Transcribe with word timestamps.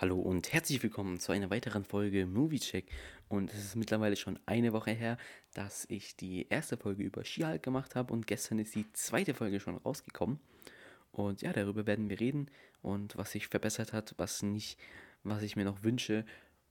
Hallo 0.00 0.18
und 0.18 0.50
herzlich 0.54 0.82
willkommen 0.82 1.20
zu 1.20 1.30
einer 1.30 1.50
weiteren 1.50 1.84
Folge 1.84 2.24
Movie 2.24 2.58
Check. 2.58 2.86
Und 3.28 3.52
es 3.52 3.62
ist 3.62 3.76
mittlerweile 3.76 4.16
schon 4.16 4.38
eine 4.46 4.72
Woche 4.72 4.92
her, 4.92 5.18
dass 5.52 5.84
ich 5.90 6.16
die 6.16 6.48
erste 6.48 6.78
Folge 6.78 7.02
über 7.02 7.22
She-Hulk 7.22 7.62
gemacht 7.62 7.94
habe 7.94 8.14
und 8.14 8.26
gestern 8.26 8.58
ist 8.60 8.74
die 8.74 8.90
zweite 8.94 9.34
Folge 9.34 9.60
schon 9.60 9.76
rausgekommen. 9.76 10.40
Und 11.12 11.42
ja, 11.42 11.52
darüber 11.52 11.86
werden 11.86 12.08
wir 12.08 12.18
reden 12.18 12.50
und 12.80 13.18
was 13.18 13.32
sich 13.32 13.48
verbessert 13.48 13.92
hat, 13.92 14.14
was 14.16 14.42
nicht, 14.42 14.80
was 15.22 15.42
ich 15.42 15.54
mir 15.54 15.66
noch 15.66 15.82
wünsche 15.82 16.24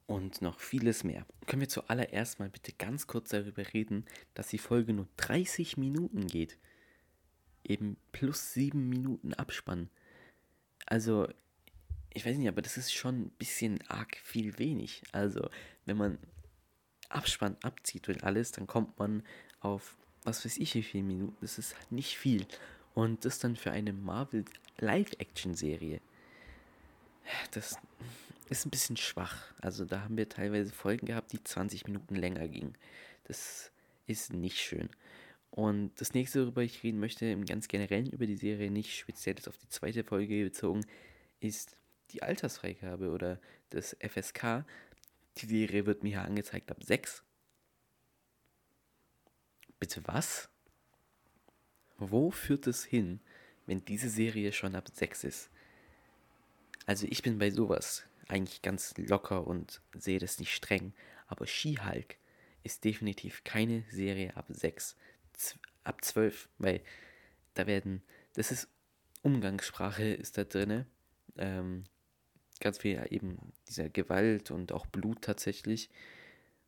und 0.08 0.42
noch 0.42 0.60
vieles 0.60 1.04
mehr. 1.04 1.24
Können 1.46 1.62
wir 1.62 1.70
zuallererst 1.70 2.40
mal 2.40 2.50
bitte 2.50 2.74
ganz 2.80 3.06
kurz 3.06 3.30
darüber 3.30 3.62
reden, 3.76 4.06
dass 4.34 4.48
die 4.48 4.58
Folge 4.58 4.92
nur 4.92 5.08
30 5.18 5.78
Minuten 5.78 6.26
geht. 6.26 6.58
Eben 7.64 7.96
plus 8.12 8.54
7 8.54 8.90
Minuten 8.90 9.36
Abspann. 9.36 9.92
Also 10.88 11.28
ich 12.14 12.26
weiß 12.26 12.38
nicht, 12.38 12.48
aber 12.48 12.62
das 12.62 12.78
ist 12.78 12.94
schon 12.94 13.22
ein 13.24 13.30
bisschen 13.32 13.80
arg 13.88 14.18
viel 14.24 14.58
wenig. 14.58 15.04
Also, 15.12 15.50
wenn 15.86 15.98
man 15.98 16.18
Abspann 17.10 17.58
abzieht 17.62 18.10
und 18.10 18.24
alles, 18.24 18.52
dann 18.52 18.68
kommt 18.68 18.98
man 19.00 19.24
auf, 19.60 19.96
was 20.24 20.46
weiß 20.46 20.58
ich, 20.58 20.76
wie 20.76 20.84
viele 20.84 21.04
Minuten. 21.04 21.38
Das 21.42 21.58
ist 21.58 21.76
halt 21.76 21.92
nicht 21.92 22.18
viel. 22.18 22.46
Und 22.94 23.26
das 23.26 23.40
dann 23.40 23.56
für 23.56 23.72
eine 23.72 23.94
Marvel 23.94 24.46
Live-Action-Serie. 24.80 26.02
Das 27.52 27.78
ist 28.50 28.66
ein 28.66 28.72
bisschen 28.72 28.98
schwach. 28.98 29.54
Also, 29.62 29.86
da 29.86 30.02
haben 30.02 30.18
wir 30.18 30.28
teilweise 30.28 30.72
Folgen 30.72 31.06
gehabt, 31.06 31.32
die 31.32 31.44
20 31.44 31.86
Minuten 31.86 32.16
länger 32.16 32.48
gingen. 32.48 32.76
Das 33.26 33.72
ist 34.08 34.34
nicht 34.34 34.58
schön. 34.58 34.90
Und 35.52 35.92
das 36.00 36.14
nächste, 36.14 36.44
worüber 36.44 36.64
ich 36.64 36.84
reden 36.84 37.00
möchte, 37.00 37.26
im 37.26 37.46
ganz 37.46 37.68
generellen 37.68 38.08
über 38.08 38.26
die 38.26 38.36
Serie, 38.36 38.72
nicht 38.72 38.98
speziell 38.98 39.36
auf 39.48 39.58
die 39.58 39.70
zweite 39.70 40.04
Folge 40.04 40.44
bezogen, 40.44 40.86
ist 41.40 41.76
die 42.12 42.24
Altersfreigabe 42.24 43.10
oder 43.10 43.40
das 43.70 43.96
FSK. 44.00 44.66
Die 45.38 45.46
Serie 45.46 45.86
wird 45.86 46.04
mir 46.04 46.10
hier 46.10 46.22
angezeigt 46.22 46.72
ab 46.72 46.84
6. 46.84 47.24
Bitte 49.80 50.02
was? 50.06 50.50
Wo 51.98 52.32
führt 52.32 52.68
es 52.68 52.84
hin, 52.84 53.20
wenn 53.66 53.84
diese 53.86 54.10
Serie 54.10 54.52
schon 54.52 54.76
ab 54.76 54.90
6 54.94 55.24
ist? 55.24 55.50
Also 56.86 57.06
ich 57.10 57.22
bin 57.22 57.38
bei 57.38 57.52
sowas 57.52 58.04
eigentlich 58.28 58.62
ganz 58.62 58.94
locker 58.98 59.46
und 59.46 59.82
sehe 59.94 60.20
das 60.20 60.40
nicht 60.40 60.54
streng, 60.54 60.94
aber 61.28 61.46
She-Hulk 61.46 62.18
ist 62.64 62.84
definitiv 62.84 63.44
keine 63.44 63.84
Serie 63.90 64.36
ab 64.36 64.46
6, 64.50 64.96
ab 65.84 66.04
12, 66.04 66.50
weil 66.58 66.82
da 67.54 67.68
werden, 67.68 68.04
das 68.34 68.52
ist 68.52 68.70
Umgangssprache 69.22 70.14
ist 70.14 70.38
da 70.38 70.44
drin. 70.44 70.86
Ähm, 71.38 71.84
ganz 72.60 72.80
viel 72.80 73.06
eben 73.10 73.38
dieser 73.68 73.90
Gewalt 73.90 74.52
und 74.52 74.72
auch 74.72 74.86
Blut 74.86 75.22
tatsächlich. 75.22 75.90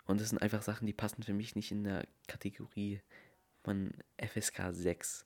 Und 0.05 0.19
das 0.19 0.29
sind 0.29 0.41
einfach 0.41 0.61
Sachen, 0.61 0.87
die 0.87 0.93
passen 0.93 1.23
für 1.23 1.33
mich 1.33 1.55
nicht 1.55 1.71
in 1.71 1.83
der 1.83 2.05
Kategorie 2.27 3.01
von 3.63 3.91
FSK 4.17 4.71
6. 4.71 5.25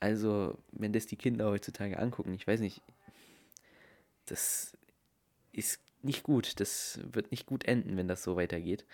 Also, 0.00 0.58
wenn 0.72 0.92
das 0.92 1.06
die 1.06 1.16
Kinder 1.16 1.50
heutzutage 1.50 1.98
angucken, 1.98 2.34
ich 2.34 2.46
weiß 2.46 2.60
nicht, 2.60 2.82
das 4.26 4.76
ist 5.52 5.80
nicht 6.02 6.22
gut. 6.22 6.60
Das 6.60 7.00
wird 7.12 7.30
nicht 7.30 7.46
gut 7.46 7.64
enden, 7.64 7.96
wenn 7.96 8.08
das 8.08 8.22
so 8.22 8.36
weitergeht. 8.36 8.84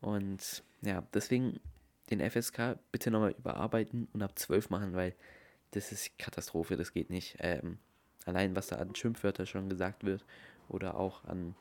Und 0.00 0.62
ja, 0.82 1.02
deswegen 1.14 1.60
den 2.10 2.20
FSK 2.20 2.78
bitte 2.90 3.10
nochmal 3.10 3.34
überarbeiten 3.38 4.08
und 4.12 4.22
ab 4.22 4.38
12 4.38 4.70
machen, 4.70 4.94
weil 4.94 5.14
das 5.70 5.92
ist 5.92 6.18
Katastrophe, 6.18 6.76
das 6.76 6.92
geht 6.92 7.10
nicht. 7.10 7.36
Ähm, 7.38 7.78
allein 8.30 8.56
was 8.56 8.68
da 8.68 8.76
an 8.76 8.94
Schimpfwörter 8.94 9.46
schon 9.46 9.68
gesagt 9.68 10.04
wird 10.04 10.24
oder 10.68 10.96
auch 10.96 11.24
an, 11.24 11.54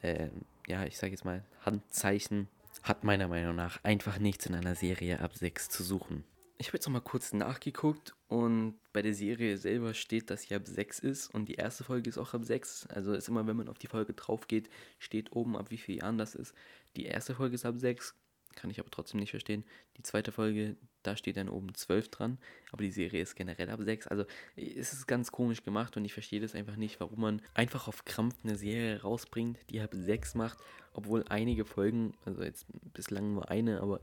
äh, 0.00 0.28
ja, 0.66 0.84
ich 0.84 0.96
sage 0.96 1.12
jetzt 1.12 1.24
mal, 1.24 1.44
Handzeichen, 1.64 2.48
hat 2.82 3.04
meiner 3.04 3.28
Meinung 3.28 3.54
nach 3.54 3.82
einfach 3.84 4.18
nichts 4.18 4.46
in 4.46 4.54
einer 4.54 4.74
Serie 4.74 5.20
ab 5.20 5.36
6 5.36 5.68
zu 5.68 5.82
suchen. 5.82 6.24
Ich 6.58 6.68
habe 6.68 6.76
jetzt 6.76 6.86
noch 6.86 6.92
mal 6.92 7.00
kurz 7.00 7.32
nachgeguckt 7.32 8.14
und 8.28 8.78
bei 8.92 9.02
der 9.02 9.14
Serie 9.14 9.56
selber 9.56 9.94
steht, 9.94 10.30
dass 10.30 10.42
sie 10.42 10.54
ab 10.54 10.62
6 10.64 11.00
ist 11.00 11.34
und 11.34 11.48
die 11.48 11.54
erste 11.54 11.82
Folge 11.82 12.08
ist 12.08 12.18
auch 12.18 12.34
ab 12.34 12.44
6. 12.44 12.86
Also 12.86 13.12
ist 13.14 13.28
immer, 13.28 13.46
wenn 13.46 13.56
man 13.56 13.68
auf 13.68 13.78
die 13.78 13.88
Folge 13.88 14.12
drauf 14.12 14.46
geht, 14.46 14.70
steht 14.98 15.32
oben, 15.32 15.56
ab 15.56 15.70
wie 15.70 15.78
vielen 15.78 15.98
Jahren 15.98 16.18
das 16.18 16.34
ist. 16.34 16.54
Die 16.96 17.06
erste 17.06 17.34
Folge 17.34 17.56
ist 17.56 17.66
ab 17.66 17.74
6, 17.78 18.14
kann 18.54 18.70
ich 18.70 18.78
aber 18.78 18.90
trotzdem 18.90 19.20
nicht 19.20 19.30
verstehen. 19.30 19.64
Die 19.96 20.02
zweite 20.02 20.30
Folge, 20.30 20.76
da 21.02 21.16
steht 21.16 21.36
dann 21.36 21.48
oben 21.48 21.74
12 21.74 22.08
dran, 22.08 22.38
aber 22.70 22.82
die 22.82 22.90
Serie 22.90 23.22
ist 23.22 23.34
generell 23.34 23.70
ab 23.70 23.80
6. 23.82 24.08
Also 24.08 24.24
es 24.56 24.92
ist 24.92 25.06
ganz 25.06 25.32
komisch 25.32 25.62
gemacht 25.62 25.96
und 25.96 26.04
ich 26.04 26.12
verstehe 26.12 26.40
das 26.40 26.54
einfach 26.54 26.76
nicht, 26.76 27.00
warum 27.00 27.20
man 27.20 27.42
einfach 27.54 27.88
auf 27.88 28.04
Krampf 28.04 28.36
eine 28.44 28.56
Serie 28.56 29.02
rausbringt, 29.02 29.58
die 29.70 29.80
ab 29.80 29.90
6 29.92 30.34
macht, 30.34 30.58
obwohl 30.94 31.24
einige 31.28 31.64
Folgen, 31.64 32.14
also 32.24 32.42
jetzt 32.42 32.66
bislang 32.92 33.34
nur 33.34 33.50
eine, 33.50 33.80
aber 33.80 34.00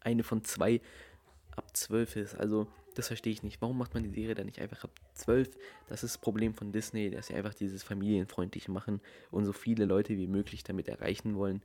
eine 0.00 0.22
von 0.22 0.44
zwei 0.44 0.80
ab 1.56 1.76
12 1.76 2.16
ist. 2.16 2.34
Also 2.34 2.66
das 2.94 3.06
verstehe 3.06 3.32
ich 3.32 3.42
nicht. 3.42 3.62
Warum 3.62 3.78
macht 3.78 3.94
man 3.94 4.02
die 4.02 4.10
Serie 4.10 4.34
dann 4.34 4.46
nicht 4.46 4.60
einfach 4.60 4.84
ab 4.84 4.90
12? 5.14 5.50
Das 5.88 6.02
ist 6.02 6.16
das 6.16 6.20
Problem 6.20 6.54
von 6.54 6.72
Disney, 6.72 7.10
dass 7.10 7.28
sie 7.28 7.34
einfach 7.34 7.54
dieses 7.54 7.82
familienfreundliche 7.82 8.70
machen 8.70 9.00
und 9.30 9.44
so 9.44 9.52
viele 9.52 9.84
Leute 9.84 10.16
wie 10.16 10.26
möglich 10.26 10.64
damit 10.64 10.88
erreichen 10.88 11.36
wollen. 11.36 11.62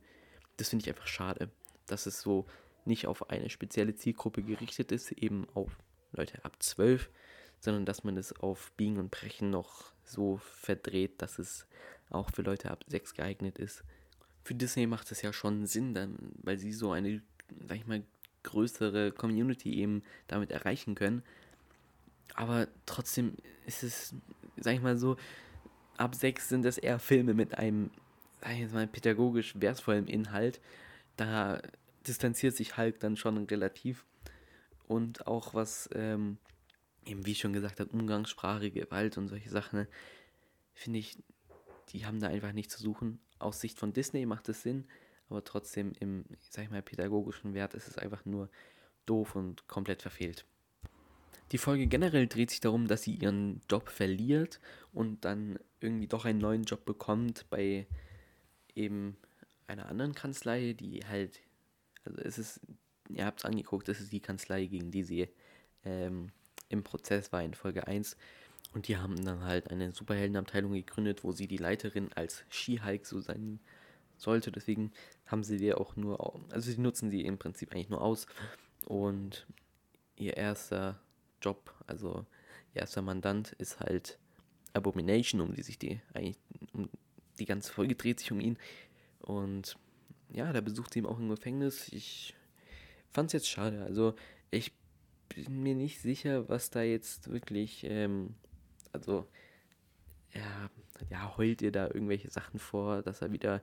Das 0.56 0.70
finde 0.70 0.84
ich 0.84 0.88
einfach 0.88 1.06
schade 1.06 1.50
dass 1.90 2.06
es 2.06 2.20
so 2.20 2.46
nicht 2.84 3.06
auf 3.06 3.30
eine 3.30 3.50
spezielle 3.50 3.94
Zielgruppe 3.94 4.42
gerichtet 4.42 4.92
ist, 4.92 5.12
eben 5.12 5.46
auf 5.54 5.76
Leute 6.12 6.44
ab 6.44 6.56
12, 6.60 7.10
sondern 7.60 7.84
dass 7.84 8.04
man 8.04 8.16
es 8.16 8.32
auf 8.32 8.72
Biegen 8.76 8.98
und 8.98 9.10
Brechen 9.10 9.50
noch 9.50 9.92
so 10.04 10.38
verdreht, 10.38 11.20
dass 11.20 11.38
es 11.38 11.66
auch 12.10 12.30
für 12.30 12.42
Leute 12.42 12.70
ab 12.70 12.84
6 12.86 13.14
geeignet 13.14 13.58
ist. 13.58 13.84
Für 14.44 14.54
Disney 14.54 14.86
macht 14.86 15.12
es 15.12 15.22
ja 15.22 15.32
schon 15.32 15.66
Sinn, 15.66 15.94
dann, 15.94 16.16
weil 16.42 16.58
sie 16.58 16.72
so 16.72 16.92
eine, 16.92 17.20
sag 17.66 17.76
ich 17.76 17.86
mal, 17.86 18.02
größere 18.44 19.12
Community 19.12 19.74
eben 19.74 20.02
damit 20.26 20.50
erreichen 20.50 20.94
können. 20.94 21.22
Aber 22.34 22.68
trotzdem 22.86 23.34
ist 23.66 23.82
es, 23.82 24.14
sag 24.56 24.74
ich 24.74 24.80
mal 24.80 24.96
so, 24.96 25.16
ab 25.96 26.14
6 26.14 26.48
sind 26.48 26.64
es 26.64 26.78
eher 26.78 26.98
Filme 26.98 27.34
mit 27.34 27.58
einem, 27.58 27.90
sag 28.40 28.52
ich 28.52 28.60
jetzt 28.60 28.74
mal, 28.74 28.86
pädagogisch 28.86 29.60
wertvollen 29.60 30.06
Inhalt, 30.06 30.60
da 31.16 31.60
distanziert 32.08 32.56
sich 32.56 32.76
Hulk 32.76 33.00
dann 33.00 33.16
schon 33.16 33.38
relativ. 33.44 34.04
Und 34.86 35.26
auch 35.26 35.54
was, 35.54 35.88
ähm, 35.94 36.38
eben 37.04 37.26
wie 37.26 37.32
ich 37.32 37.38
schon 37.38 37.52
gesagt 37.52 37.80
habe, 37.80 37.90
Umgangssprache, 37.90 38.70
Gewalt 38.70 39.18
und 39.18 39.28
solche 39.28 39.50
Sachen, 39.50 39.80
ne, 39.80 39.88
finde 40.74 40.98
ich, 40.98 41.18
die 41.90 42.06
haben 42.06 42.20
da 42.20 42.28
einfach 42.28 42.52
nichts 42.52 42.76
zu 42.76 42.82
suchen. 42.82 43.20
Aus 43.38 43.60
Sicht 43.60 43.78
von 43.78 43.92
Disney 43.92 44.26
macht 44.26 44.48
es 44.48 44.62
Sinn, 44.62 44.86
aber 45.28 45.44
trotzdem 45.44 45.92
im, 46.00 46.24
sag 46.50 46.64
ich 46.64 46.70
mal, 46.70 46.82
pädagogischen 46.82 47.54
Wert 47.54 47.74
ist 47.74 47.88
es 47.88 47.98
einfach 47.98 48.24
nur 48.24 48.50
doof 49.06 49.36
und 49.36 49.68
komplett 49.68 50.02
verfehlt. 50.02 50.44
Die 51.52 51.58
Folge 51.58 51.86
generell 51.86 52.26
dreht 52.26 52.50
sich 52.50 52.60
darum, 52.60 52.88
dass 52.88 53.02
sie 53.02 53.14
ihren 53.14 53.62
Job 53.70 53.88
verliert 53.88 54.60
und 54.92 55.24
dann 55.24 55.58
irgendwie 55.80 56.06
doch 56.06 56.24
einen 56.24 56.40
neuen 56.40 56.64
Job 56.64 56.84
bekommt 56.84 57.46
bei 57.48 57.86
eben 58.74 59.16
einer 59.66 59.86
anderen 59.86 60.14
Kanzlei, 60.14 60.74
die 60.74 61.00
halt, 61.06 61.40
also 62.04 62.20
es 62.20 62.38
ist, 62.38 62.60
ihr 63.08 63.24
habt 63.24 63.40
es 63.40 63.44
angeguckt, 63.44 63.88
das 63.88 64.00
ist 64.00 64.12
die 64.12 64.20
Kanzlei, 64.20 64.66
gegen 64.66 64.90
die 64.90 65.02
sie 65.02 65.28
ähm, 65.84 66.30
im 66.68 66.84
Prozess 66.84 67.32
war 67.32 67.42
in 67.42 67.54
Folge 67.54 67.86
1. 67.86 68.16
Und 68.74 68.88
die 68.88 68.96
haben 68.98 69.24
dann 69.24 69.44
halt 69.44 69.70
eine 69.70 69.92
Superheldenabteilung 69.92 70.72
gegründet, 70.72 71.24
wo 71.24 71.32
sie 71.32 71.46
die 71.46 71.56
Leiterin 71.56 72.12
als 72.12 72.44
She-Hulk 72.50 73.06
so 73.06 73.20
sein 73.20 73.60
sollte. 74.18 74.52
Deswegen 74.52 74.92
haben 75.26 75.42
sie 75.42 75.56
die 75.56 75.72
auch 75.72 75.96
nur, 75.96 76.42
also 76.50 76.70
sie 76.70 76.78
nutzen 76.78 77.10
sie 77.10 77.22
im 77.22 77.38
Prinzip 77.38 77.72
eigentlich 77.72 77.88
nur 77.88 78.02
aus. 78.02 78.26
Und 78.84 79.46
ihr 80.16 80.36
erster 80.36 81.00
Job, 81.40 81.72
also 81.86 82.26
ihr 82.74 82.82
erster 82.82 83.00
Mandant 83.00 83.52
ist 83.52 83.80
halt 83.80 84.18
Abomination, 84.74 85.40
um 85.40 85.54
die 85.54 85.62
sich 85.62 85.78
die 85.78 86.00
eigentlich, 86.12 86.36
um 86.72 86.90
die 87.38 87.46
ganze 87.46 87.72
Folge 87.72 87.94
dreht 87.94 88.20
sich 88.20 88.32
um 88.32 88.40
ihn. 88.40 88.58
Und 89.20 89.78
ja, 90.32 90.52
da 90.52 90.60
besucht 90.60 90.92
sie 90.92 91.00
ihn 91.00 91.06
auch 91.06 91.18
im 91.18 91.28
Gefängnis. 91.28 91.88
Ich 91.92 92.34
fand 93.10 93.28
es 93.28 93.32
jetzt 93.32 93.48
schade. 93.48 93.82
Also 93.82 94.14
ich 94.50 94.72
bin 95.28 95.62
mir 95.62 95.74
nicht 95.74 96.00
sicher, 96.00 96.48
was 96.48 96.70
da 96.70 96.82
jetzt 96.82 97.30
wirklich, 97.30 97.84
ähm, 97.84 98.34
also 98.92 99.26
ja, 100.34 100.70
ja, 101.10 101.36
heult 101.36 101.62
ihr 101.62 101.72
da 101.72 101.86
irgendwelche 101.86 102.30
Sachen 102.30 102.58
vor, 102.58 103.02
dass 103.02 103.22
er 103.22 103.32
wieder 103.32 103.62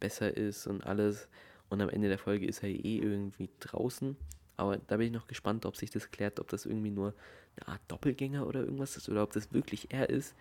besser 0.00 0.36
ist 0.36 0.66
und 0.66 0.84
alles. 0.84 1.28
Und 1.68 1.80
am 1.80 1.88
Ende 1.88 2.08
der 2.08 2.18
Folge 2.18 2.46
ist 2.46 2.62
er 2.62 2.68
eh 2.68 2.98
irgendwie 2.98 3.48
draußen. 3.60 4.16
Aber 4.56 4.76
da 4.76 4.98
bin 4.98 5.06
ich 5.06 5.12
noch 5.12 5.26
gespannt, 5.26 5.64
ob 5.64 5.76
sich 5.76 5.90
das 5.90 6.10
klärt, 6.10 6.38
ob 6.38 6.48
das 6.48 6.66
irgendwie 6.66 6.90
nur 6.90 7.14
eine 7.56 7.68
Art 7.68 7.80
Doppelgänger 7.88 8.46
oder 8.46 8.60
irgendwas 8.60 8.96
ist 8.96 9.08
oder 9.08 9.22
ob 9.22 9.32
das 9.32 9.52
wirklich 9.52 9.92
er 9.92 10.10
ist. 10.10 10.34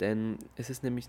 Denn 0.00 0.38
es 0.56 0.70
ist 0.70 0.82
nämlich 0.82 1.06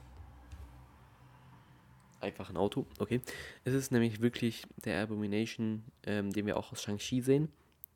einfach 2.22 2.50
ein 2.50 2.58
Auto, 2.58 2.86
okay. 3.00 3.22
Es 3.64 3.74
ist 3.74 3.92
nämlich 3.92 4.22
wirklich 4.22 4.64
der 4.86 5.02
Abomination, 5.02 5.84
ähm, 6.04 6.32
den 6.32 6.46
wir 6.46 6.58
auch 6.58 6.72
aus 6.72 6.82
Shang-Chi 6.84 7.22
sehen. 7.22 7.50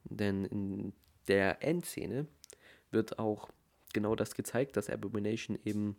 Denn 0.06 0.45
in 0.45 0.94
der 1.27 1.63
Endszene 1.63 2.27
wird 2.92 3.19
auch 3.19 3.50
genau 3.94 4.16
das 4.16 4.36
gezeigt, 4.36 4.77
dass 4.77 4.89
Abomination 4.89 5.57
eben 5.66 5.95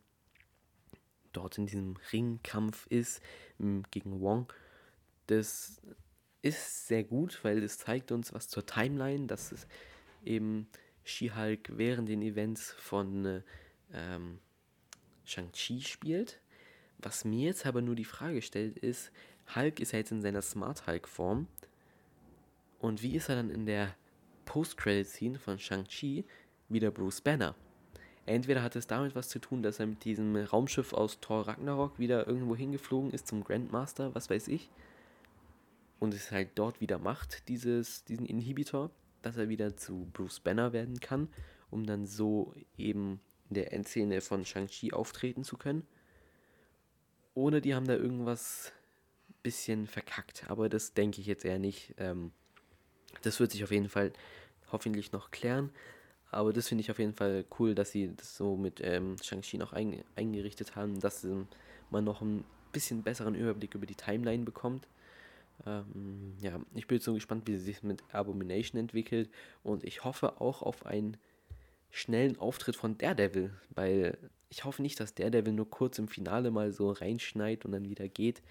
dort 1.33 1.59
in 1.59 1.67
diesem 1.67 1.97
Ringkampf 2.13 2.87
ist 2.87 3.21
gegen 3.59 4.21
Wong. 4.21 4.53
Das 5.27 5.83
ist 6.43 6.87
sehr 6.87 7.05
gut, 7.05 7.43
weil 7.43 7.63
es 7.63 7.79
zeigt 7.79 8.13
uns 8.13 8.33
was 8.33 8.49
zur 8.49 8.65
Timeline, 8.65 9.27
dass 9.27 9.53
es 9.53 9.67
eben 10.25 10.69
She-Hulk 11.05 11.77
während 11.77 12.09
den 12.09 12.23
Events 12.23 12.73
von 12.73 13.43
ähm, 13.93 14.39
Shang-Chi 15.25 15.83
spielt. 15.83 16.41
Was 16.99 17.25
mir 17.25 17.47
jetzt 17.47 17.67
aber 17.67 17.83
nur 17.83 17.95
die 17.95 18.05
Frage 18.05 18.43
stellt, 18.43 18.79
ist, 18.79 19.11
Hulk 19.55 19.81
ist 19.81 19.93
ja 19.93 19.99
jetzt 19.99 20.13
in 20.13 20.23
seiner 20.23 20.43
Smart 20.43 20.87
Hulk-Form. 20.87 21.47
Und 22.79 23.03
wie 23.03 23.17
ist 23.17 23.29
er 23.29 23.37
dann 23.37 23.51
in 23.51 23.67
der 23.67 23.95
Post-Credit-Scene 24.45 25.39
von 25.39 25.59
Shang-Chi 25.59 26.25
wieder 26.69 26.91
Bruce 26.91 27.21
Banner? 27.21 27.55
Entweder 28.27 28.63
hat 28.63 28.75
es 28.75 28.89
damit 28.89 29.15
was 29.15 29.29
zu 29.29 29.39
tun, 29.39 29.63
dass 29.63 29.79
er 29.79 29.87
mit 29.87 30.05
diesem 30.05 30.35
Raumschiff 30.35 30.93
aus 30.93 31.21
Thor 31.21 31.47
Ragnarok 31.47 31.99
wieder 31.99 32.27
irgendwo 32.27 32.57
hingeflogen 32.57 33.13
ist 33.13 33.29
zum 33.29 33.45
Grandmaster, 33.45 34.15
was 34.15 34.29
weiß 34.29 34.49
ich. 34.49 34.69
Und 36.01 36.13
es 36.13 36.33
halt 36.33 36.51
dort 36.57 36.81
wieder 36.81 36.99
macht, 36.99 37.49
dieses, 37.49 38.05
diesen 38.05 38.27
Inhibitor, 38.27 38.91
dass 39.23 39.37
er 39.37 39.49
wieder 39.49 39.77
zu 39.77 40.09
Bruce 40.13 40.41
Banner 40.41 40.73
werden 40.73 40.99
kann, 40.99 41.29
um 41.71 41.87
dann 41.87 42.05
so 42.05 42.53
eben 42.77 43.21
in 43.49 43.55
der 43.55 43.73
Endszene 43.73 44.21
von 44.21 44.45
Shang-Chi 44.45 44.93
auftreten 44.93 45.45
zu 45.45 45.57
können. 45.57 45.87
Oder 47.37 47.61
die 47.61 47.75
haben 47.75 47.87
da 47.87 47.95
irgendwas 47.95 48.73
bisschen 49.43 49.87
verkackt, 49.87 50.45
aber 50.49 50.71
das 50.71 50.95
denke 50.95 51.21
ich 51.21 51.27
jetzt 51.27 51.45
eher 51.45 51.59
nicht. 51.59 51.95
Ähm, 51.99 52.33
das 53.21 53.39
wird 53.41 53.53
sich 53.53 53.63
auf 53.63 53.71
jeden 53.71 53.91
Fall 53.91 54.15
hoffentlich 54.73 55.13
noch 55.13 55.31
klären. 55.31 55.71
Aber 56.31 56.55
das 56.55 56.67
finde 56.67 56.81
ich 56.81 56.91
auf 56.91 56.99
jeden 56.99 57.13
Fall 57.13 57.45
cool, 57.59 57.75
dass 57.75 57.91
sie 57.91 58.17
das 58.17 58.39
so 58.39 58.57
mit 58.57 58.81
ähm, 58.83 59.17
Shang-Chi 59.23 59.59
noch 59.59 59.75
ein, 59.75 60.03
eingerichtet 60.17 60.77
haben, 60.77 60.99
dass 60.99 61.25
ähm, 61.25 61.47
man 61.91 62.05
noch 62.05 62.23
ein 62.23 62.43
bisschen 62.73 63.03
besseren 63.03 63.35
Überblick 63.35 63.75
über 63.75 63.87
die 63.87 63.95
Timeline 63.95 64.45
bekommt. 64.45 64.89
Ähm, 65.67 66.39
ja, 66.41 66.59
ich 66.75 66.87
bin 66.87 66.97
jetzt 66.97 67.05
so 67.05 67.13
gespannt, 67.13 67.47
wie 67.47 67.57
sie 67.57 67.65
sich 67.65 67.83
mit 67.83 68.03
Abomination 68.15 68.81
entwickelt 68.81 69.29
und 69.63 69.85
ich 69.85 70.05
hoffe 70.05 70.41
auch 70.41 70.63
auf 70.63 70.87
einen 70.87 71.19
schnellen 71.97 72.39
Auftritt 72.39 72.77
von 72.77 72.99
Daredevil, 72.99 73.55
weil 73.71 74.19
ich 74.51 74.65
hoffe 74.65 74.83
nicht, 74.83 75.01
dass 75.01 75.15
Daredevil 75.15 75.55
nur 75.55 75.71
kurz 75.71 75.99
im 75.99 76.09
Finale 76.09 76.51
mal 76.51 76.71
so 76.71 76.91
reinschneit 76.91 77.65
und 77.65 77.73
dann 77.73 77.89
wieder 77.89 78.07
geht. 78.07 78.43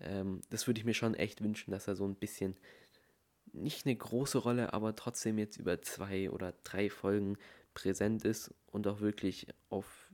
Ähm, 0.00 0.42
das 0.50 0.68
würde 0.68 0.78
ich 0.78 0.84
mir 0.84 0.94
schon 0.94 1.14
echt 1.14 1.42
wünschen, 1.42 1.72
dass 1.72 1.88
er 1.88 1.96
so 1.96 2.06
ein 2.06 2.14
bisschen 2.14 2.56
nicht 3.52 3.84
eine 3.84 3.96
große 3.96 4.38
Rolle, 4.38 4.72
aber 4.72 4.94
trotzdem 4.94 5.38
jetzt 5.38 5.56
über 5.56 5.82
zwei 5.82 6.30
oder 6.30 6.54
drei 6.62 6.88
Folgen 6.88 7.36
präsent 7.74 8.24
ist 8.24 8.54
und 8.66 8.86
auch 8.86 9.00
wirklich 9.00 9.48
auf 9.70 10.08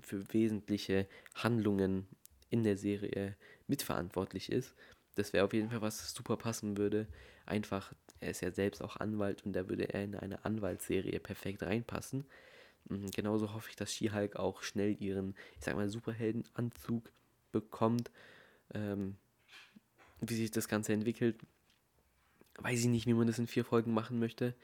für 0.00 0.32
wesentliche 0.32 1.06
Handlungen 1.36 2.08
in 2.50 2.64
der 2.64 2.76
Serie 2.76 3.36
mitverantwortlich 3.68 4.50
ist. 4.50 4.74
Das 5.14 5.32
wäre 5.32 5.44
auf 5.44 5.52
jeden 5.52 5.70
Fall 5.70 5.82
was 5.82 6.12
super 6.12 6.36
passen 6.36 6.76
würde. 6.76 7.06
Einfach, 7.46 7.92
er 8.20 8.30
ist 8.30 8.40
ja 8.40 8.50
selbst 8.50 8.82
auch 8.82 8.96
Anwalt 8.96 9.44
und 9.44 9.52
da 9.52 9.68
würde 9.68 9.92
er 9.92 10.04
in 10.04 10.14
eine 10.16 10.44
Anwaltsserie 10.44 11.20
perfekt 11.20 11.62
reinpassen. 11.62 12.24
Mhm, 12.88 13.10
genauso 13.10 13.54
hoffe 13.54 13.70
ich, 13.70 13.76
dass 13.76 13.92
She-Hulk 13.92 14.36
auch 14.36 14.62
schnell 14.62 14.96
ihren, 15.00 15.34
ich 15.58 15.64
sag 15.64 15.76
mal, 15.76 15.88
Superheldenanzug 15.88 17.10
bekommt. 17.52 18.10
Ähm, 18.74 19.16
wie 20.20 20.34
sich 20.34 20.50
das 20.50 20.68
Ganze 20.68 20.92
entwickelt, 20.92 21.36
weiß 22.58 22.80
ich 22.80 22.88
nicht, 22.88 23.06
wie 23.06 23.14
man 23.14 23.26
das 23.26 23.38
in 23.38 23.46
vier 23.46 23.64
Folgen 23.64 23.94
machen 23.94 24.18
möchte. 24.18 24.54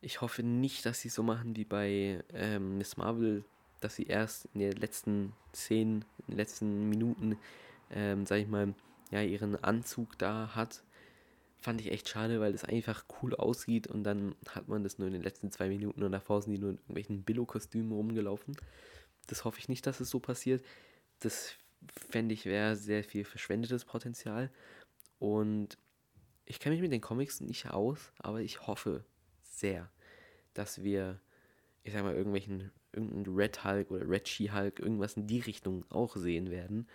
Ich 0.00 0.20
hoffe 0.20 0.42
nicht, 0.42 0.86
dass 0.86 1.00
sie 1.00 1.08
so 1.08 1.22
machen 1.22 1.56
wie 1.56 1.64
bei 1.64 2.22
ähm, 2.32 2.78
Miss 2.78 2.96
Marvel, 2.96 3.44
dass 3.80 3.96
sie 3.96 4.04
erst 4.04 4.48
in 4.54 4.60
den 4.60 4.72
letzten 4.72 5.32
zehn, 5.52 6.04
in 6.18 6.26
den 6.28 6.36
letzten 6.36 6.88
Minuten, 6.88 7.36
ähm, 7.90 8.26
sag 8.26 8.38
ich 8.38 8.48
mal, 8.48 8.74
ja, 9.10 9.22
ihren 9.22 9.62
Anzug 9.64 10.18
da 10.18 10.54
hat. 10.54 10.82
Fand 11.60 11.80
ich 11.80 11.90
echt 11.90 12.08
schade, 12.08 12.40
weil 12.40 12.54
es 12.54 12.64
einfach 12.64 13.04
cool 13.20 13.34
aussieht 13.34 13.88
und 13.88 14.04
dann 14.04 14.36
hat 14.48 14.68
man 14.68 14.84
das 14.84 14.98
nur 14.98 15.08
in 15.08 15.14
den 15.14 15.22
letzten 15.22 15.50
zwei 15.50 15.68
Minuten 15.68 16.02
und 16.04 16.12
davor 16.12 16.40
sind 16.40 16.52
die 16.52 16.58
nur 16.58 16.70
in 16.70 16.76
irgendwelchen 16.76 17.24
Billo-Kostümen 17.24 17.90
rumgelaufen. 17.90 18.56
Das 19.26 19.44
hoffe 19.44 19.58
ich 19.58 19.68
nicht, 19.68 19.86
dass 19.86 20.00
es 20.00 20.08
so 20.08 20.20
passiert. 20.20 20.64
Das 21.20 21.54
fände 22.10 22.34
ich 22.34 22.44
wäre 22.44 22.76
sehr 22.76 23.02
viel 23.04 23.24
verschwendetes 23.24 23.84
Potenzial. 23.84 24.50
Und 25.18 25.78
ich 26.46 26.60
kenne 26.60 26.74
mich 26.74 26.82
mit 26.82 26.92
den 26.92 27.00
Comics 27.00 27.40
nicht 27.40 27.70
aus, 27.70 28.12
aber 28.18 28.40
ich 28.40 28.66
hoffe 28.66 29.04
sehr, 29.42 29.90
dass 30.54 30.82
wir, 30.82 31.20
ich 31.82 31.92
sag 31.92 32.02
mal, 32.02 32.14
irgendwelchen, 32.14 32.70
irgendeinen 32.92 33.36
Red 33.36 33.64
Hulk 33.64 33.90
oder 33.90 34.08
Red 34.08 34.28
She-Hulk, 34.28 34.78
irgendwas 34.78 35.14
in 35.14 35.26
die 35.26 35.40
Richtung 35.40 35.84
auch 35.90 36.16
sehen 36.16 36.50
werden. 36.50 36.88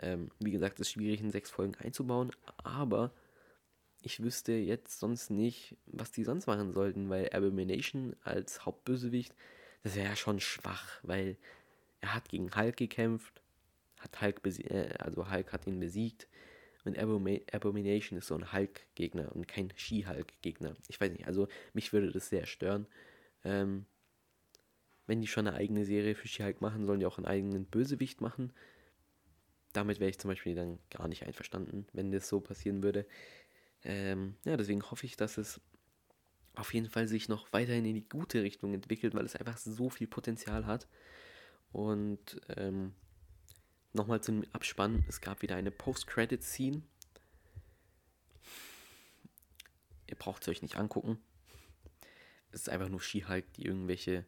Ähm, 0.00 0.30
wie 0.38 0.50
gesagt, 0.50 0.80
es 0.80 0.88
ist 0.88 0.92
schwierig 0.92 1.20
in 1.20 1.30
sechs 1.30 1.50
Folgen 1.50 1.74
einzubauen, 1.76 2.30
aber 2.58 3.12
ich 4.02 4.22
wüsste 4.22 4.52
jetzt 4.52 5.00
sonst 5.00 5.30
nicht, 5.30 5.76
was 5.86 6.12
die 6.12 6.24
sonst 6.24 6.46
machen 6.46 6.72
sollten, 6.72 7.08
weil 7.08 7.30
Abomination 7.32 8.16
als 8.22 8.64
Hauptbösewicht, 8.64 9.34
das 9.82 9.96
wäre 9.96 10.08
ja 10.08 10.16
schon 10.16 10.40
schwach, 10.40 11.00
weil 11.02 11.36
er 12.00 12.14
hat 12.14 12.28
gegen 12.28 12.54
Hulk 12.54 12.76
gekämpft, 12.76 13.42
hat 13.98 14.20
Hulk 14.20 14.40
äh, 14.46 14.94
also 14.98 15.30
Hulk 15.30 15.52
hat 15.52 15.66
ihn 15.66 15.80
besiegt, 15.80 16.28
und 16.84 16.98
Abomination 16.98 18.18
ist 18.18 18.28
so 18.28 18.34
ein 18.34 18.52
Hulk-Gegner 18.52 19.34
und 19.34 19.46
kein 19.46 19.72
She-Hulk-Gegner. 19.76 20.74
Ich 20.88 21.00
weiß 21.00 21.12
nicht, 21.12 21.26
also 21.26 21.48
mich 21.74 21.92
würde 21.92 22.10
das 22.10 22.28
sehr 22.28 22.46
stören. 22.46 22.86
Ähm, 23.44 23.84
wenn 25.06 25.20
die 25.20 25.26
schon 25.26 25.46
eine 25.46 25.56
eigene 25.56 25.84
Serie 25.84 26.14
für 26.14 26.28
She-Hulk 26.28 26.60
machen, 26.60 26.86
sollen 26.86 27.00
die 27.00 27.06
auch 27.06 27.18
einen 27.18 27.26
eigenen 27.26 27.66
Bösewicht 27.66 28.20
machen. 28.20 28.52
Damit 29.72 30.00
wäre 30.00 30.10
ich 30.10 30.18
zum 30.18 30.30
Beispiel 30.30 30.54
dann 30.54 30.78
gar 30.90 31.08
nicht 31.08 31.24
einverstanden, 31.24 31.86
wenn 31.92 32.10
das 32.10 32.28
so 32.28 32.40
passieren 32.40 32.82
würde. 32.82 33.06
Ähm, 33.88 34.36
ja, 34.44 34.56
deswegen 34.56 34.82
hoffe 34.82 35.06
ich, 35.06 35.16
dass 35.16 35.36
es 35.36 35.60
auf 36.54 36.72
jeden 36.72 36.88
Fall 36.88 37.08
sich 37.08 37.28
noch 37.28 37.52
weiterhin 37.52 37.84
in 37.84 37.96
die 37.96 38.08
gute 38.08 38.42
Richtung 38.42 38.72
entwickelt, 38.72 39.14
weil 39.14 39.24
es 39.24 39.34
einfach 39.34 39.58
so 39.58 39.90
viel 39.90 40.06
Potenzial 40.06 40.66
hat. 40.66 40.86
Und 41.72 42.40
ähm, 42.56 42.92
Nochmal 43.98 44.20
zum 44.20 44.44
Abspann. 44.52 45.04
Es 45.08 45.20
gab 45.20 45.42
wieder 45.42 45.56
eine 45.56 45.70
Post-Credit-Scene. 45.70 46.82
Ihr 50.06 50.16
braucht 50.16 50.42
es 50.42 50.48
euch 50.48 50.62
nicht 50.62 50.76
angucken. 50.76 51.18
Es 52.52 52.60
ist 52.60 52.68
einfach 52.68 52.88
nur 52.88 53.00
She-Hulk, 53.00 53.52
die 53.54 53.64
irgendwelche, 53.64 54.24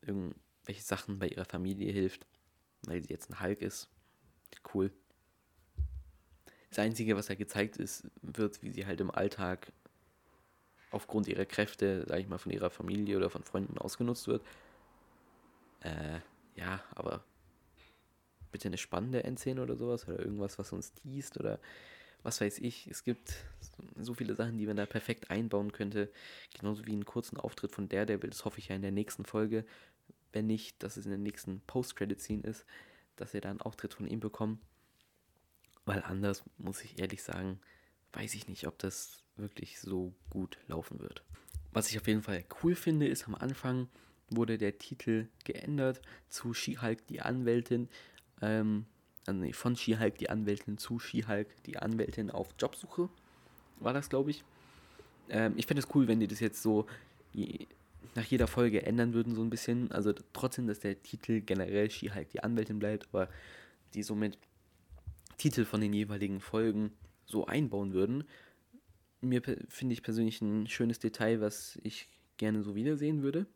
irgendwelche 0.00 0.82
Sachen 0.82 1.18
bei 1.18 1.28
ihrer 1.28 1.44
Familie 1.44 1.92
hilft, 1.92 2.26
weil 2.82 3.02
sie 3.02 3.10
jetzt 3.10 3.30
ein 3.30 3.40
Hulk 3.40 3.60
ist. 3.60 3.90
Cool. 4.72 4.92
Das 6.74 6.80
Einzige, 6.80 7.14
was 7.14 7.26
da 7.26 7.36
gezeigt 7.36 7.76
ist, 7.76 8.02
wird, 8.20 8.60
wie 8.64 8.72
sie 8.72 8.84
halt 8.84 9.00
im 9.00 9.12
Alltag 9.12 9.70
aufgrund 10.90 11.28
ihrer 11.28 11.44
Kräfte, 11.44 12.04
sag 12.08 12.18
ich 12.18 12.26
mal, 12.26 12.38
von 12.38 12.50
ihrer 12.50 12.68
Familie 12.68 13.16
oder 13.16 13.30
von 13.30 13.44
Freunden 13.44 13.78
ausgenutzt 13.78 14.26
wird. 14.26 14.44
Äh, 15.82 16.18
ja, 16.56 16.82
aber 16.96 17.22
bitte 18.50 18.66
eine 18.66 18.76
spannende 18.76 19.22
Endszene 19.22 19.62
oder 19.62 19.76
sowas 19.76 20.08
oder 20.08 20.18
irgendwas, 20.18 20.58
was 20.58 20.72
uns 20.72 20.92
teast 20.94 21.38
oder 21.38 21.60
was 22.24 22.40
weiß 22.40 22.58
ich. 22.58 22.88
Es 22.88 23.04
gibt 23.04 23.36
so 23.96 24.14
viele 24.14 24.34
Sachen, 24.34 24.58
die 24.58 24.66
man 24.66 24.76
da 24.76 24.84
perfekt 24.84 25.30
einbauen 25.30 25.70
könnte. 25.70 26.10
Genauso 26.58 26.86
wie 26.86 26.92
einen 26.92 27.04
kurzen 27.04 27.36
Auftritt 27.36 27.70
von 27.70 27.88
Daredevil. 27.88 28.30
Das 28.30 28.44
hoffe 28.44 28.58
ich 28.58 28.66
ja 28.66 28.74
in 28.74 28.82
der 28.82 28.90
nächsten 28.90 29.24
Folge. 29.24 29.64
Wenn 30.32 30.48
nicht, 30.48 30.82
dass 30.82 30.96
es 30.96 31.04
in 31.04 31.12
der 31.12 31.20
nächsten 31.20 31.60
Post-Credit-Scene 31.68 32.42
ist, 32.42 32.66
dass 33.14 33.32
wir 33.32 33.40
da 33.40 33.50
einen 33.50 33.60
Auftritt 33.60 33.94
von 33.94 34.08
ihm 34.08 34.18
bekommen. 34.18 34.60
Weil 35.84 36.02
anders, 36.02 36.42
muss 36.58 36.82
ich 36.82 36.98
ehrlich 36.98 37.22
sagen, 37.22 37.60
weiß 38.12 38.34
ich 38.34 38.48
nicht, 38.48 38.66
ob 38.66 38.78
das 38.78 39.22
wirklich 39.36 39.80
so 39.80 40.14
gut 40.30 40.58
laufen 40.66 41.00
wird. 41.00 41.22
Was 41.72 41.90
ich 41.90 41.98
auf 41.98 42.06
jeden 42.06 42.22
Fall 42.22 42.44
cool 42.62 42.74
finde, 42.74 43.08
ist 43.08 43.26
am 43.26 43.34
Anfang 43.34 43.88
wurde 44.30 44.56
der 44.56 44.78
Titel 44.78 45.28
geändert 45.44 46.00
zu 46.28 46.54
She-Hulk, 46.54 47.06
die 47.08 47.20
Anwältin 47.20 47.88
ähm, 48.40 48.86
also 49.26 49.40
nee, 49.40 49.52
von 49.52 49.76
She-Hulk 49.76 50.18
die 50.18 50.30
Anwältin 50.30 50.78
zu 50.78 50.98
She-Hulk 50.98 51.48
die 51.64 51.78
Anwältin 51.78 52.30
auf 52.30 52.48
Jobsuche, 52.58 53.08
war 53.80 53.92
das, 53.92 54.08
glaube 54.08 54.30
ich. 54.30 54.44
Ähm, 55.30 55.54
ich 55.56 55.66
fände 55.66 55.82
es 55.82 55.94
cool, 55.94 56.08
wenn 56.08 56.20
die 56.20 56.28
das 56.28 56.40
jetzt 56.40 56.62
so 56.62 56.86
je, 57.32 57.66
nach 58.14 58.24
jeder 58.24 58.46
Folge 58.46 58.84
ändern 58.84 59.14
würden, 59.14 59.34
so 59.34 59.42
ein 59.42 59.50
bisschen. 59.50 59.90
Also 59.92 60.12
trotzdem, 60.32 60.66
dass 60.66 60.80
der 60.80 61.02
Titel 61.02 61.40
generell 61.40 61.90
She-Hulk 61.90 62.30
die 62.30 62.42
Anwältin 62.42 62.78
bleibt, 62.78 63.08
aber 63.12 63.28
die 63.94 64.02
somit 64.02 64.38
Titel 65.36 65.64
von 65.64 65.80
den 65.80 65.92
jeweiligen 65.92 66.40
Folgen 66.40 66.92
so 67.26 67.46
einbauen 67.46 67.92
würden. 67.92 68.24
Mir 69.20 69.42
finde 69.68 69.94
ich 69.94 70.02
persönlich 70.02 70.40
ein 70.42 70.66
schönes 70.66 70.98
Detail, 70.98 71.40
was 71.40 71.78
ich 71.82 72.08
gerne 72.36 72.62
so 72.62 72.74
wiedersehen 72.74 73.22
würde. 73.22 73.46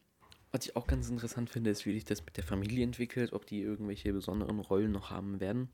Was 0.50 0.64
ich 0.64 0.76
auch 0.76 0.87
ganz 0.87 1.11
interessant 1.11 1.50
finde, 1.50 1.70
ist, 1.70 1.85
wie 1.85 1.92
sich 1.92 2.04
das 2.04 2.25
mit 2.25 2.37
der 2.38 2.44
Familie 2.44 2.82
entwickelt, 2.82 3.35
ob 3.35 3.44
die 3.44 3.61
irgendwelche 3.61 4.12
besonderen 4.12 4.61
Rollen 4.61 4.92
noch 4.92 5.11
haben 5.11 5.40
werden. 5.40 5.68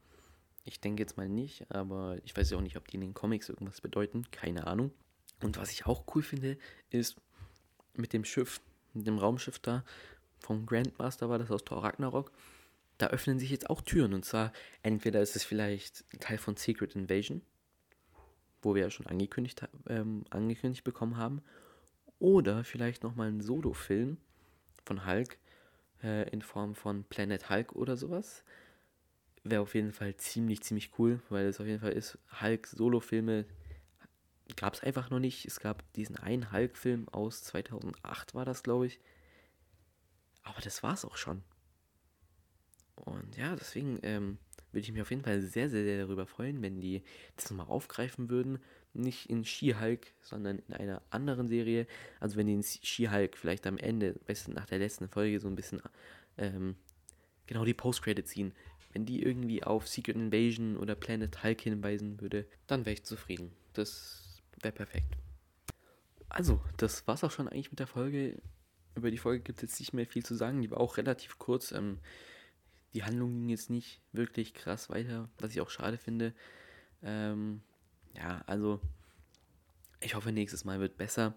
Ich 0.64 0.80
denke 0.80 1.02
jetzt 1.02 1.16
mal 1.16 1.28
nicht, 1.28 1.70
aber 1.70 2.18
ich 2.25 2.37
weiß 2.37 2.50
ja 2.50 2.56
auch 2.56 2.62
nicht, 2.62 2.76
ob 2.76 2.88
die 2.88 2.96
in 2.96 3.02
den 3.02 3.14
Comics 3.14 3.49
irgendwas 3.49 3.80
bedeuten. 3.80 4.25
Keine 4.32 4.66
Ahnung. 4.66 4.90
Und 5.42 5.58
was 5.58 5.70
ich 5.70 5.87
auch 5.87 6.04
cool 6.14 6.23
finde, 6.23 6.58
ist 6.90 7.16
mit 7.94 8.12
dem 8.12 8.25
Schiff, 8.25 8.61
mit 8.94 9.06
dem 9.06 9.18
Raumschiff 9.18 9.58
da, 9.58 9.84
vom 10.40 10.66
Grandmaster 10.66 11.28
war 11.28 11.38
das 11.38 11.50
aus 11.50 11.64
Thor 11.64 11.84
Ragnarok. 11.84 12.32
Da 12.98 13.08
öffnen 13.08 13.38
sich 13.38 13.50
jetzt 13.50 13.68
auch 13.70 13.80
Türen. 13.80 14.14
Und 14.14 14.24
zwar, 14.24 14.52
entweder 14.82 15.20
ist 15.20 15.36
es 15.36 15.44
vielleicht 15.44 16.04
ein 16.12 16.20
Teil 16.20 16.38
von 16.38 16.56
Secret 16.56 16.94
Invasion, 16.94 17.42
wo 18.62 18.74
wir 18.74 18.82
ja 18.82 18.90
schon 18.90 19.06
angekündigt, 19.06 19.66
ähm, 19.88 20.24
angekündigt 20.30 20.84
bekommen 20.84 21.16
haben, 21.16 21.42
oder 22.18 22.64
vielleicht 22.64 23.02
nochmal 23.02 23.28
ein 23.28 23.40
Solo-Film 23.40 24.18
von 24.84 25.06
Hulk 25.06 25.38
äh, 26.02 26.28
in 26.30 26.42
Form 26.42 26.74
von 26.74 27.04
Planet 27.04 27.50
Hulk 27.50 27.72
oder 27.72 27.96
sowas. 27.96 28.44
Wäre 29.42 29.62
auf 29.62 29.74
jeden 29.74 29.92
Fall 29.92 30.16
ziemlich, 30.16 30.62
ziemlich 30.62 30.98
cool, 30.98 31.20
weil 31.28 31.46
es 31.46 31.60
auf 31.60 31.66
jeden 31.66 31.80
Fall 31.80 31.92
ist, 31.92 32.18
Hulk-Solo-Filme 32.40 33.44
gab 34.56 34.74
es 34.74 34.82
einfach 34.82 35.10
noch 35.10 35.18
nicht. 35.18 35.44
Es 35.46 35.60
gab 35.60 35.82
diesen 35.94 36.16
einen 36.16 36.52
Hulk-Film 36.52 37.08
aus 37.08 37.42
2008 37.44 38.34
war 38.34 38.44
das, 38.44 38.62
glaube 38.62 38.86
ich. 38.86 39.00
Aber 40.42 40.60
das 40.60 40.82
war 40.82 40.94
es 40.94 41.04
auch 41.04 41.16
schon. 41.16 41.42
Und 42.96 43.36
ja, 43.36 43.56
deswegen 43.56 43.98
ähm, 44.02 44.38
würde 44.72 44.84
ich 44.84 44.92
mich 44.92 45.02
auf 45.02 45.10
jeden 45.10 45.22
Fall 45.22 45.40
sehr, 45.40 45.70
sehr, 45.70 45.84
sehr 45.84 45.98
darüber 45.98 46.26
freuen, 46.26 46.62
wenn 46.62 46.80
die 46.80 47.02
das 47.36 47.50
nochmal 47.50 47.66
aufgreifen 47.66 48.28
würden. 48.28 48.58
Nicht 48.92 49.28
in 49.28 49.44
She-Hulk, 49.44 50.12
sondern 50.20 50.60
in 50.68 50.74
einer 50.74 51.02
anderen 51.10 51.48
Serie. 51.48 51.86
Also 52.20 52.36
wenn 52.36 52.46
die 52.46 52.54
in 52.54 52.62
She-Hulk 52.62 53.36
vielleicht 53.36 53.66
am 53.66 53.78
Ende, 53.78 54.14
du, 54.26 54.52
nach 54.52 54.66
der 54.66 54.78
letzten 54.78 55.08
Folge 55.08 55.40
so 55.40 55.48
ein 55.48 55.56
bisschen 55.56 55.82
ähm, 56.38 56.76
genau 57.46 57.64
die 57.64 57.74
Post-Credit 57.74 58.26
ziehen. 58.26 58.52
Wenn 58.92 59.06
die 59.06 59.22
irgendwie 59.22 59.64
auf 59.64 59.88
Secret 59.88 60.14
Invasion 60.14 60.76
oder 60.76 60.94
Planet 60.94 61.42
Hulk 61.42 61.60
hinweisen 61.60 62.20
würde, 62.20 62.46
dann 62.68 62.86
wäre 62.86 62.94
ich 62.94 63.04
zufrieden. 63.04 63.50
Das 63.72 64.40
wäre 64.62 64.72
perfekt. 64.72 65.16
Also, 66.28 66.60
das 66.76 67.06
war's 67.06 67.24
auch 67.24 67.30
schon 67.30 67.48
eigentlich 67.48 67.70
mit 67.70 67.80
der 67.80 67.88
Folge. 67.88 68.40
Über 68.94 69.10
die 69.10 69.18
Folge 69.18 69.42
gibt 69.42 69.58
es 69.58 69.62
jetzt 69.62 69.80
nicht 69.80 69.92
mehr 69.92 70.06
viel 70.06 70.24
zu 70.24 70.36
sagen. 70.36 70.62
Die 70.62 70.70
war 70.70 70.78
auch 70.78 70.96
relativ 70.96 71.38
kurz. 71.38 71.72
Ähm, 71.72 71.98
die 72.94 73.04
Handlung 73.04 73.30
ging 73.30 73.48
jetzt 73.48 73.70
nicht 73.70 74.00
wirklich 74.12 74.54
krass 74.54 74.88
weiter, 74.88 75.28
was 75.38 75.50
ich 75.52 75.60
auch 75.60 75.70
schade 75.70 75.98
finde. 75.98 76.32
Ähm, 77.02 77.60
ja, 78.14 78.42
also 78.46 78.80
ich 80.00 80.14
hoffe, 80.14 80.32
nächstes 80.32 80.64
Mal 80.64 80.80
wird 80.80 80.96
besser. 80.96 81.34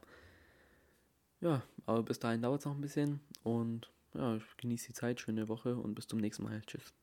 Ja, 1.42 1.64
aber 1.86 2.04
bis 2.04 2.20
dahin 2.20 2.42
dauert 2.42 2.62
es 2.62 2.66
noch 2.66 2.76
ein 2.76 2.82
bisschen 2.82 3.20
und 3.44 3.92
ja, 4.14 4.40
genießt 4.58 4.88
die 4.88 4.94
Zeit, 4.94 5.20
schöne 5.20 5.48
Woche 5.48 5.76
und 5.76 5.96
bis 5.96 6.08
zum 6.08 6.20
nächsten 6.20 6.44
Mal. 6.44 6.62
Tschüss. 6.66 6.94